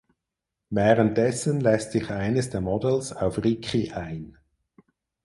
[0.71, 4.35] Währenddessen lässt sich eines der Models auf Ricky ein.